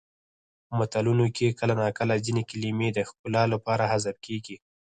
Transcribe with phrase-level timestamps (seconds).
[0.67, 4.55] په متلونو کې کله ناکله ځینې کلمې د ښکلا لپاره حذف کیږي